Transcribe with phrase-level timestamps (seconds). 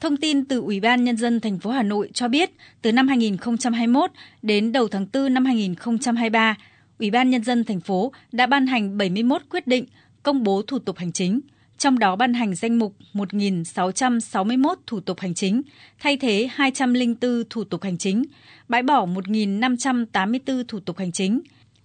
[0.00, 2.50] Thông tin từ Ủy ban Nhân dân thành phố Hà Nội cho biết,
[2.82, 4.10] từ năm 2021
[4.42, 6.56] đến đầu tháng 4 năm 2023,
[6.98, 9.84] Ủy ban Nhân dân thành phố đã ban hành 71 quyết định
[10.22, 11.40] công bố thủ tục hành chính,
[11.78, 15.62] trong đó ban hành danh mục 1.661 thủ tục hành chính,
[15.98, 18.24] thay thế 204 thủ tục hành chính,
[18.68, 21.40] bãi bỏ 1.584 thủ tục hành chính.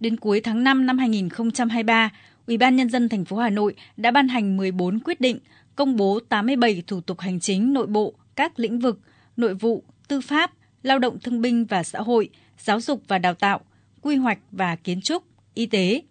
[0.00, 2.10] Đến cuối tháng 5 năm 2023,
[2.46, 5.38] Ủy ban Nhân dân thành phố Hà Nội đã ban hành 14 quyết định
[5.76, 9.00] công bố 87 thủ tục hành chính nội bộ các lĩnh vực
[9.36, 13.34] nội vụ, tư pháp, lao động thương binh và xã hội, giáo dục và đào
[13.34, 13.60] tạo,
[14.02, 16.02] quy hoạch và kiến trúc, y tế.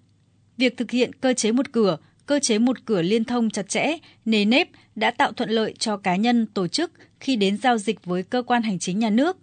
[0.58, 3.98] Việc thực hiện cơ chế một cửa, cơ chế một cửa liên thông chặt chẽ,
[4.26, 8.06] nề nếp đã tạo thuận lợi cho cá nhân, tổ chức khi đến giao dịch
[8.06, 9.38] với cơ quan hành chính nhà nước.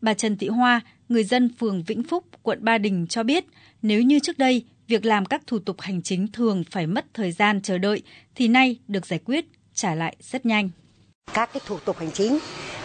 [0.00, 3.44] Bà Trần Thị Hoa, người dân phường Vĩnh Phúc, quận Ba Đình cho biết,
[3.82, 7.32] nếu như trước đây việc làm các thủ tục hành chính thường phải mất thời
[7.32, 8.02] gian chờ đợi
[8.34, 10.70] thì nay được giải quyết trả lại rất nhanh.
[11.34, 12.38] Các cái thủ tục hành chính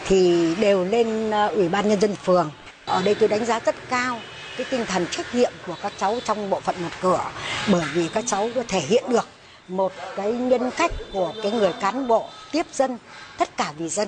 [0.08, 2.52] thì đều lên ờ, Ủy ban nhân dân phường.
[2.86, 4.20] Ở đây tôi đánh giá rất cao
[4.58, 7.32] cái tinh thần trách nhiệm của các cháu trong bộ phận một cửa
[7.72, 9.28] bởi vì các cháu có thể hiện được
[9.68, 12.98] một cái nhân cách của cái người cán bộ tiếp dân
[13.38, 14.08] tất cả vì dân.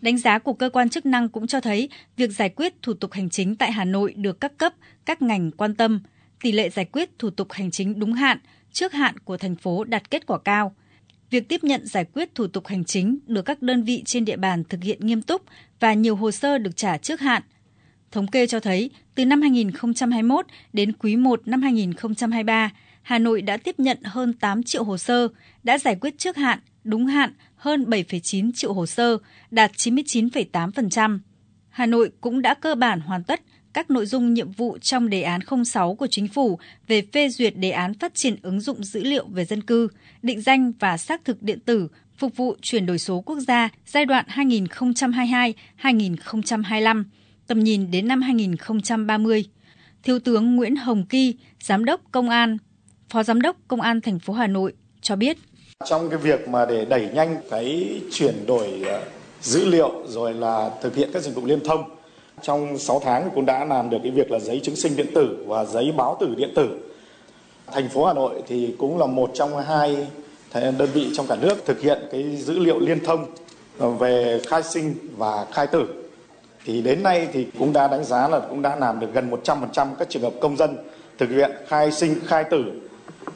[0.00, 3.12] Đánh giá của cơ quan chức năng cũng cho thấy việc giải quyết thủ tục
[3.12, 4.72] hành chính tại Hà Nội được các cấp,
[5.04, 6.00] các ngành quan tâm.
[6.40, 8.38] Tỷ lệ giải quyết thủ tục hành chính đúng hạn,
[8.72, 10.74] trước hạn của thành phố đạt kết quả cao.
[11.30, 14.36] Việc tiếp nhận giải quyết thủ tục hành chính được các đơn vị trên địa
[14.36, 15.42] bàn thực hiện nghiêm túc
[15.80, 17.42] và nhiều hồ sơ được trả trước hạn.
[18.10, 22.70] Thống kê cho thấy, từ năm 2021 đến quý 1 năm 2023,
[23.02, 25.28] Hà Nội đã tiếp nhận hơn 8 triệu hồ sơ,
[25.62, 29.18] đã giải quyết trước hạn, đúng hạn hơn 7,9 triệu hồ sơ,
[29.50, 31.18] đạt 99,8%.
[31.68, 33.40] Hà Nội cũng đã cơ bản hoàn tất
[33.72, 37.56] các nội dung nhiệm vụ trong đề án 06 của chính phủ về phê duyệt
[37.56, 39.88] đề án phát triển ứng dụng dữ liệu về dân cư,
[40.22, 44.04] định danh và xác thực điện tử phục vụ chuyển đổi số quốc gia giai
[44.04, 44.24] đoạn
[45.82, 47.04] 2022-2025,
[47.46, 49.44] tầm nhìn đến năm 2030.
[50.02, 52.58] Thiếu tướng Nguyễn Hồng Kỳ, Giám đốc Công an,
[53.10, 55.38] Phó Giám đốc Công an thành phố Hà Nội cho biết.
[55.88, 59.02] Trong cái việc mà để đẩy nhanh cái chuyển đổi ờ,
[59.40, 61.97] dữ liệu rồi là thực hiện các dịch vụ liên thông
[62.42, 65.44] trong 6 tháng cũng đã làm được cái việc là giấy chứng sinh điện tử
[65.46, 66.78] và giấy báo tử điện tử.
[67.72, 70.06] Thành phố Hà Nội thì cũng là một trong hai
[70.52, 73.26] đơn vị trong cả nước thực hiện cái dữ liệu liên thông
[73.98, 75.88] về khai sinh và khai tử.
[76.64, 79.88] Thì đến nay thì cũng đã đánh giá là cũng đã làm được gần 100%
[79.98, 80.76] các trường hợp công dân
[81.18, 82.64] thực hiện khai sinh, khai tử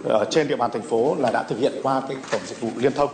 [0.04, 2.68] ở trên địa bàn thành phố là đã thực hiện qua cái cổng dịch vụ
[2.76, 3.10] liên thông.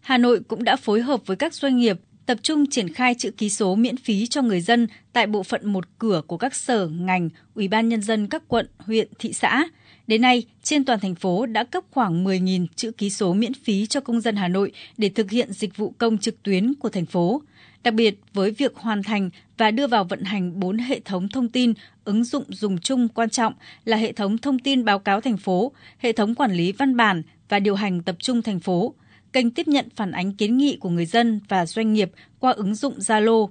[0.00, 1.96] Hà Nội cũng đã phối hợp với các doanh nghiệp
[2.30, 5.72] tập trung triển khai chữ ký số miễn phí cho người dân tại bộ phận
[5.72, 9.64] một cửa của các sở, ngành, ủy ban nhân dân các quận, huyện, thị xã.
[10.06, 13.86] Đến nay, trên toàn thành phố đã cấp khoảng 10.000 chữ ký số miễn phí
[13.86, 17.06] cho công dân Hà Nội để thực hiện dịch vụ công trực tuyến của thành
[17.06, 17.42] phố.
[17.82, 21.48] Đặc biệt, với việc hoàn thành và đưa vào vận hành 4 hệ thống thông
[21.48, 21.72] tin
[22.04, 23.52] ứng dụng dùng chung quan trọng
[23.84, 27.22] là hệ thống thông tin báo cáo thành phố, hệ thống quản lý văn bản
[27.48, 28.94] và điều hành tập trung thành phố,
[29.32, 32.74] kênh tiếp nhận phản ánh kiến nghị của người dân và doanh nghiệp qua ứng
[32.74, 33.48] dụng Zalo,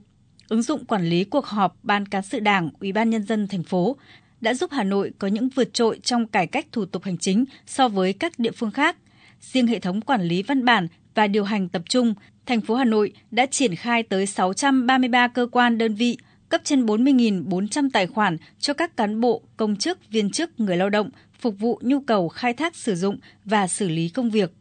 [0.47, 3.63] ứng dụng quản lý cuộc họp Ban cán sự Đảng, Ủy ban nhân dân thành
[3.63, 3.97] phố
[4.41, 7.45] đã giúp Hà Nội có những vượt trội trong cải cách thủ tục hành chính
[7.65, 8.97] so với các địa phương khác.
[9.41, 12.13] Riêng hệ thống quản lý văn bản và điều hành tập trung,
[12.45, 16.17] thành phố Hà Nội đã triển khai tới 633 cơ quan đơn vị,
[16.49, 20.89] cấp trên 40.400 tài khoản cho các cán bộ, công chức, viên chức, người lao
[20.89, 21.09] động
[21.39, 24.51] phục vụ nhu cầu khai thác sử dụng và xử lý công việc.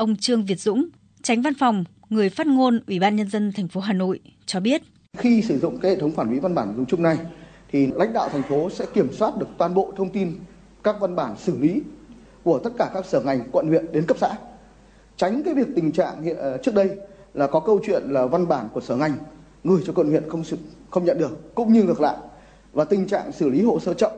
[0.00, 0.88] Ông Trương Việt Dũng,
[1.22, 4.60] tránh văn phòng, người phát ngôn Ủy ban nhân dân thành phố Hà Nội cho
[4.60, 4.82] biết.
[5.18, 7.18] Khi sử dụng cái hệ thống quản lý văn bản dùng chung này
[7.70, 10.32] thì lãnh đạo thành phố sẽ kiểm soát được toàn bộ thông tin
[10.82, 11.82] các văn bản xử lý
[12.44, 14.34] của tất cả các sở ngành, quận huyện đến cấp xã.
[15.16, 16.90] Tránh cái việc tình trạng hiện, ờ, trước đây
[17.34, 19.14] là có câu chuyện là văn bản của sở ngành
[19.64, 20.42] gửi cho quận huyện không
[20.90, 22.16] không nhận được cũng như ngược lại
[22.72, 24.12] và tình trạng xử lý hồ sơ chậm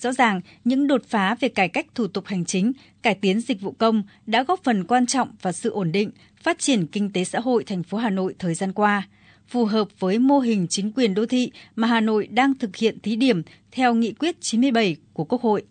[0.00, 2.72] Rõ ràng, những đột phá về cải cách thủ tục hành chính,
[3.02, 6.10] cải tiến dịch vụ công đã góp phần quan trọng vào sự ổn định,
[6.42, 9.08] phát triển kinh tế xã hội thành phố Hà Nội thời gian qua,
[9.48, 12.98] phù hợp với mô hình chính quyền đô thị mà Hà Nội đang thực hiện
[13.00, 13.42] thí điểm
[13.72, 15.62] theo nghị quyết 97 của Quốc hội.